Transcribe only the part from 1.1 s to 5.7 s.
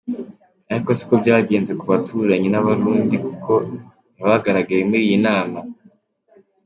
byagenze ku baturanyi b’Abarundi kuko ntibagaragaye muri iyi nama.